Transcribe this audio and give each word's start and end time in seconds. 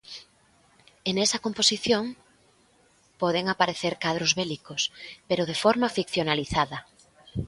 E 1.07 1.09
nesa 1.17 1.41
composición 1.45 2.05
poden 3.21 3.45
aparecer 3.53 3.93
cadros 4.03 4.31
bélicos, 4.41 4.81
pero 5.27 5.43
de 5.49 5.55
forma 5.63 5.87
ficcionalizada. 5.97 6.77